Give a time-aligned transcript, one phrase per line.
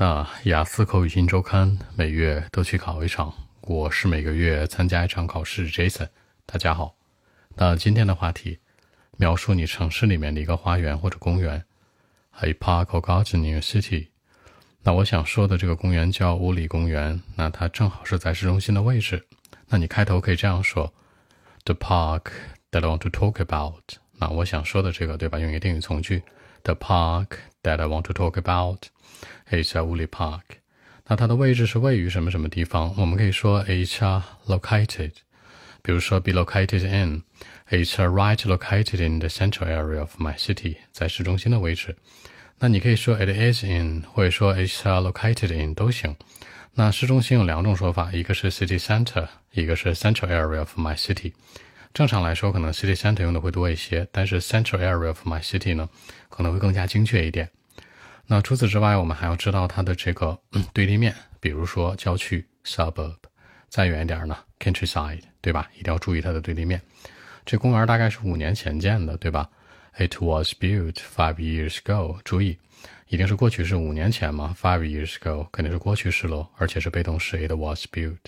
[0.00, 5.68] 那雅思口语新周刊每月都去考一场，我是每个月参加一场考试。
[5.68, 6.08] Jason，
[6.46, 6.96] 大家好。
[7.56, 8.60] 那今天的话题，
[9.18, 11.62] 描述你城市里面的一个花园或者公园
[12.40, 14.08] ，a park or garden in your city。
[14.84, 19.26] 那我想说的这个公园叫乌里公园，那它正好是在市中心的位置。
[19.68, 20.94] 那你开头可以这样说
[21.66, 22.28] ：The park
[22.70, 23.98] that I want to talk about。
[24.14, 25.38] 那我想说的这个，对吧？
[25.38, 26.22] 用一个定语从句
[26.62, 28.84] ：The park that I want to talk about。
[29.50, 30.42] It's a Woolly Park，
[31.06, 32.94] 那它的位置是位于什么什么地方？
[32.96, 35.12] 我们可以说 It's located，
[35.82, 41.96] 比如说 be located in，It's right located in the central area of my city，在市中心的位置。
[42.58, 46.16] 那你可以说 It is in，或者说 It's located in 都行。
[46.74, 51.32] 那市中心有两种说法，一个是 city center，一个是 central area of my city。
[51.92, 55.88] 正常来说，可能 city center 用的会多一些，但是 central area of my city 呢，
[56.28, 57.50] 可能会更加精确一点。
[58.32, 60.38] 那除此之外，我们还要知道它的这个
[60.72, 63.16] 对立面，比如说郊区 suburb，
[63.68, 65.68] 再远一点呢 countryside，对吧？
[65.76, 66.80] 一定要注意它的对立面。
[67.44, 69.50] 这公园大概是五年前建的，对吧
[69.96, 72.20] ？It was built five years ago。
[72.22, 72.56] 注意，
[73.08, 78.18] 一定是过去式，五年前嘛，five years ago 肯定是过去式喽，而且是被动式，It was built。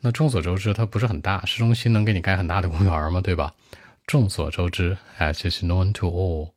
[0.00, 3.20] 那众所周知，它不是很大，市中心能给你盖很大的公园吗？
[3.20, 3.54] 对吧？
[4.04, 6.50] 众所周知，as is known to all，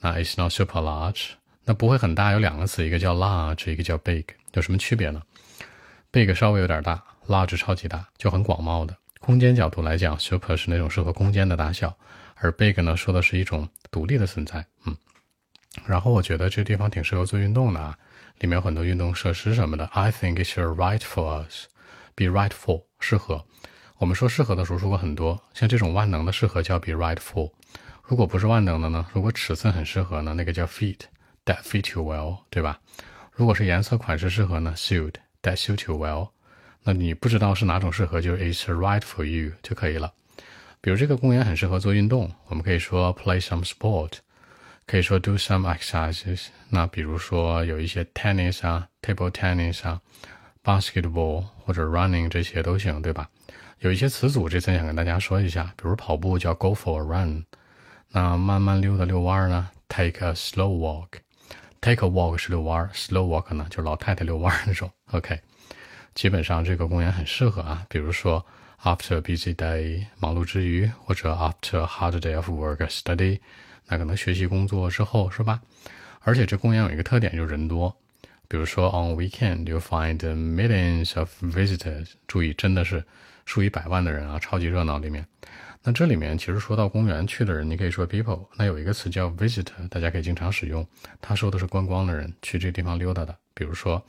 [0.00, 1.30] 那 it's not super large。
[1.64, 5.22] 那不会很大，有两个词，一个叫 large，一个叫 big，有什么区别呢
[6.10, 8.96] ？big 稍微有点大，large 超级大，就很广袤的。
[9.18, 11.96] 空间角度来讲，super 是那种适合空间的大小，
[12.34, 14.64] 而 big 呢说的是一种独立的存在。
[14.84, 14.94] 嗯，
[15.86, 17.96] 然后我觉得这地方挺适合做运动的啊，
[18.40, 19.86] 里面有很多运动设施什么的。
[19.86, 23.42] I think it's right for us，be right for 适合。
[23.96, 27.50] 我们说适合的时候说过很多，像这种万能的适合叫 be right for。
[28.02, 29.06] 如果不是万能的呢？
[29.14, 30.34] 如果尺寸很适合呢？
[30.34, 30.98] 那个叫 fit。
[31.46, 32.80] That fit you well，对吧？
[33.32, 36.30] 如果是颜色款式适合呢？Suit that suit you well。
[36.84, 40.12] 那你不知道是哪种适合，就是 It's right for you 就可以了。
[40.80, 44.12] 比如这个公园很适合做运动，我们可以说 Play some sport，
[44.86, 46.46] 可以说 Do some exercises。
[46.68, 50.00] 那比如说有一些 tennis 啊，table tennis 啊
[50.62, 53.28] ，basketball 或者 running 这些都行，对吧？
[53.80, 57.44] 有一些词组这次想跟大家说一下，比如跑步叫 Go for a run，
[58.10, 61.08] 那慢慢溜达遛弯儿呢，Take a slow walk。
[61.84, 64.90] Take a walk 是遛弯儿，slow walk 呢就是老太太遛弯儿那种。
[65.10, 65.38] OK，
[66.14, 67.84] 基本上这个公园很适合啊。
[67.90, 68.42] 比如说
[68.82, 73.38] ，after busy day 忙碌之余，或者 after hard day of work study，
[73.86, 75.60] 那可能学习工作之后是吧？
[76.20, 77.94] 而且这公园有一个特点就是人多。
[78.48, 83.04] 比如说 on weekend you find millions of visitors，注意真的是
[83.44, 85.26] 数以百万的人啊，超级热闹里面。
[85.86, 88.46] 那这里面其实说到公园去的人，你可以说 people。
[88.56, 90.86] 那有一个词叫 visitor，大家可以经常使用，
[91.20, 93.36] 他说的是观光的人，去这个地方溜达的。
[93.52, 94.02] 比如说，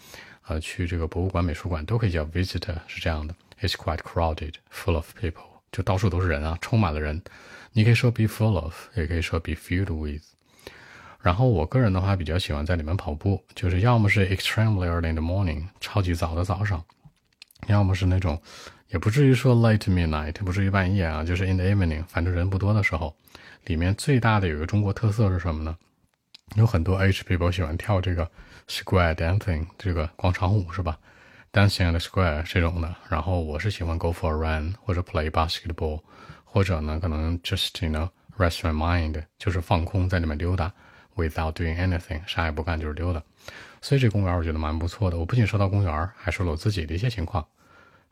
[0.48, 3.36] 呃，去这个博物馆、美术馆都可以叫 visitor，是这样的。
[3.60, 7.22] It's quite crowded, full of people，就到处都是人啊，充满了人。
[7.74, 10.24] 你可以说 be full of，也可以说 be filled with。
[11.22, 16.82] 然后我个人的话比较喜欢在里面跑步，就是要么是 extremely early in the morning，超级早的早上，
[17.68, 18.42] 要么是那种。
[18.90, 23.16] 也不至于说 late midnight，不至于半夜啊，就是 in the evening，反正人不多的时候。
[23.66, 25.76] 里面最大的有一个中国特色是什么呢？
[26.56, 28.30] 有很多 H people 喜欢跳这个
[28.68, 31.00] square dancing，这个广场舞是吧
[31.52, 32.96] ？Dancing at the square 这种的。
[33.10, 36.02] 然后我是喜欢 go for a run 或者 play basketball，
[36.44, 38.08] 或者呢可能 just you know
[38.38, 40.72] rest my mind，就是放空在里面溜达
[41.16, 43.24] ，without doing anything，啥也不干就是溜达。
[43.82, 45.18] 所以这公园我觉得蛮不错的。
[45.18, 47.44] 我不仅说到公园，还说了我自己的一些情况。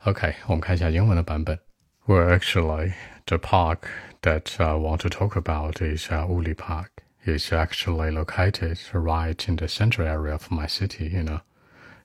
[0.05, 1.59] OK，我们看一下英文的版本。
[2.05, 2.93] Well, actually,
[3.25, 3.89] the park
[4.21, 7.03] that I want to talk about is uh, Uli Park.
[7.25, 11.09] It's actually located right in the central area of my city.
[11.09, 11.41] You know,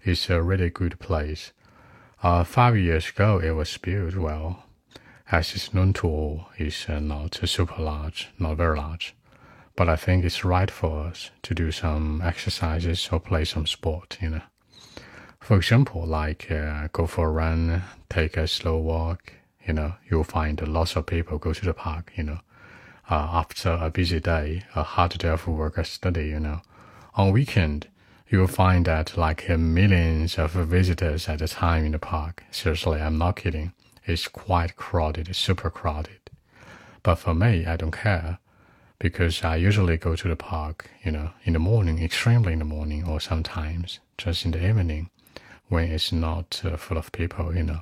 [0.05, 1.53] it's a really good place.
[2.23, 4.65] Uh, five years ago, it was built well.
[5.31, 9.15] As it's known to all, it's uh, not super large, not very large.
[9.77, 14.19] But I think it's right for us to do some exercises or play some sport,
[14.21, 14.43] you know.
[15.40, 19.34] For example, like uh, go for a run, take a slow walk.
[19.66, 22.12] You know, you'll find lots of people go to the park.
[22.16, 22.40] You know,
[23.10, 26.28] uh, after a busy day, a hard day of work or study.
[26.28, 26.62] You know,
[27.16, 27.88] on weekend,
[28.30, 32.44] you'll find that like uh, millions of visitors at a time in the park.
[32.52, 33.74] Seriously, I'm not kidding.
[34.06, 36.30] It's quite crowded, super crowded.
[37.02, 38.38] But for me, I don't care
[39.00, 42.66] because I usually go to the park, you know, in the morning, extremely in the
[42.66, 45.10] morning, or sometimes just in the evening
[45.70, 47.82] when it's not uh, full of people, you know.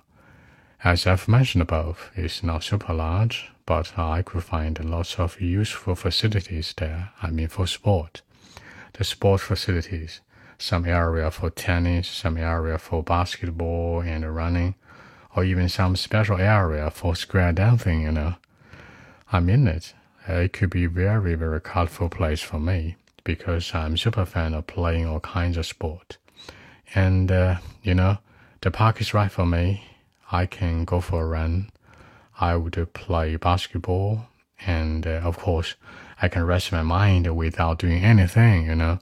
[0.83, 5.95] As I've mentioned above, it's not super large, but I could find lots of useful
[5.95, 7.09] facilities there.
[7.21, 8.21] I mean, for sport.
[8.93, 10.21] The sport facilities,
[10.59, 14.75] some area for tennis, some area for basketball and running,
[15.35, 18.35] or even some special area for square dancing, you know.
[19.31, 19.93] I mean it.
[20.27, 25.05] It could be very, very colorful place for me because I'm super fan of playing
[25.05, 26.17] all kinds of sport.
[26.94, 28.18] And, uh, you know,
[28.60, 29.82] the park is right for me.
[30.30, 31.70] I can go for a run.
[32.40, 34.26] I would play basketball.
[34.66, 35.74] And, uh, of course,
[36.20, 38.98] I can rest my mind without doing anything, you know.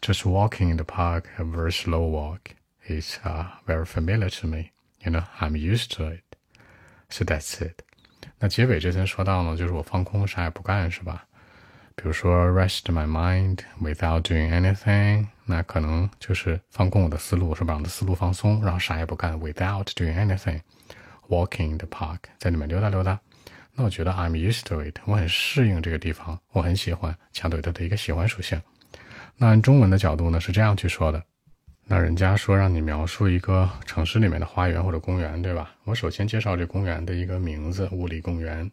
[0.00, 2.54] Just walking in the park, a very slow walk,
[2.86, 4.72] is uh, very familiar to me.
[5.04, 6.36] You know, I'm used to it.
[7.08, 7.82] So that's it.
[8.40, 11.26] 那结尾这层说到呢，就是我放空，啥也不干，是吧？
[11.95, 17.75] 比如说 rest my mind without doing anything，那可能就是放空我的思路，是吧？
[17.75, 20.61] 我的思路放松，然后啥也不干，without doing anything。
[21.29, 23.19] Walking in the park，在里面溜达溜达。
[23.75, 28.61] 那我觉得 I'm used to it，我很适应这个地方，我很喜欢，强对它的一个喜欢属性。
[29.37, 31.23] 那按中文的角度呢，是这样去说的。
[31.85, 35.75] 那人家说让你描述一个城市里面的花园或者公园，对吧？
[35.83, 38.69] 我首先介绍这公园的一个名字——物理公园。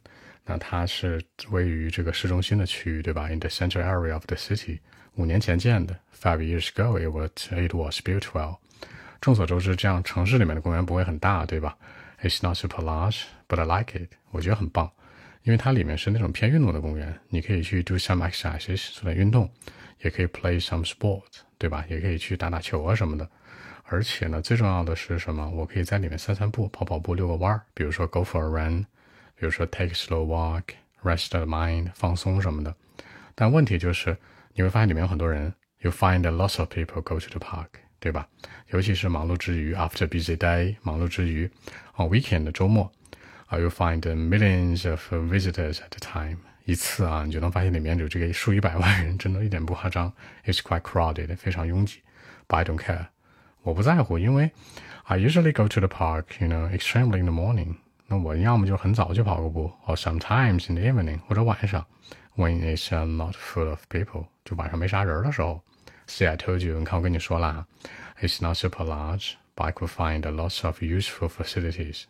[0.47, 1.21] 那它是
[1.51, 4.79] 位于这个市中心的区域，对吧？In the central area of the city。
[5.17, 8.59] 五年前建的，Five years ago it was it was built well。
[9.21, 11.77] 众所周知，这样城市里面的公园不会很大，对吧
[12.23, 14.13] ？It's not super large, but I like it。
[14.31, 14.91] 我觉得很棒，
[15.43, 19.51] 因为它里面是那种偏运动的公园，你可以去 do some exercises，做点运动，
[20.01, 21.41] 也可以 play some sports。
[21.61, 21.85] 对吧？
[21.91, 23.29] 也可以去打打球啊什么的，
[23.85, 25.47] 而且呢，最重要的是什么？
[25.51, 28.87] 我可以在里面散散步、跑跑步、遛个弯儿，比如说 go for a run，
[29.37, 32.75] 比如说 take a slow walk，rest the mind，放松什么的。
[33.35, 34.17] 但问题就是，
[34.55, 37.69] 你会发现里面有很多人，you find lots of people go to the park，
[37.99, 38.27] 对吧？
[38.69, 41.45] 尤其是忙碌之余，after busy day，忙碌之余
[41.99, 42.91] ，on weekend 的周末
[43.51, 46.39] ，you find millions of visitors at the time。
[46.70, 50.12] 一次啊，你就能发现里面有这个数以百万人，真的一点不夸张。
[50.46, 52.02] It's quite crowded，非常拥挤。
[52.48, 53.08] But I don't care，
[53.62, 54.52] 我不在乎，因为
[55.04, 57.76] I usually go to the park，you know，extremely in the morning。
[58.08, 61.86] 那我要么就很早就跑个步，or sometimes in the evening，或者晚上，
[62.36, 65.64] when it's not full of people，就晚上没啥人的时候。
[66.08, 67.66] See, I told you，你看我跟你说了，
[68.22, 72.04] It's not super large，but I could find lots of useful facilities。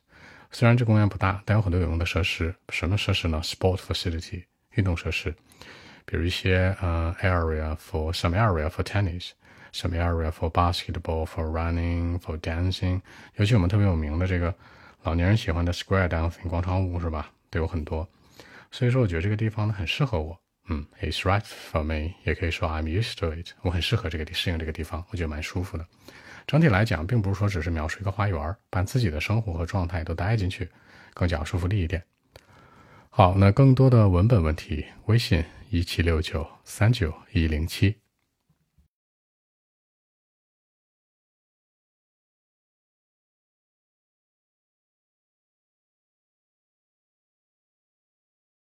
[0.52, 2.54] 虽然这公园不大，但有很多有用的设施。
[2.70, 4.44] 什么设施呢？Sport facility，
[4.74, 5.34] 运动设施，
[6.04, 13.00] 比如一些呃 area for some area for tennis，some area for basketball，for running，for dancing。
[13.36, 14.54] 尤其我们特别有名的这个
[15.04, 17.30] 老年人喜欢的 square dancing 广场舞是吧？
[17.48, 18.08] 都有很多。
[18.72, 20.36] 所以说，我觉得这个地方呢很适合我。
[20.72, 23.54] 嗯，It's right for me，也可以说 I'm used to it。
[23.62, 25.84] 我很适合这个地，适应这个地方，我觉得蛮舒服的。
[26.46, 30.68] 整体来讲，并不是说只是描述一个花园，把自己的生活和状态都带进去，
[31.12, 32.00] 更加说服力一点。
[33.08, 37.96] 好，那更多的文本问题，微信一七六九三九一零七。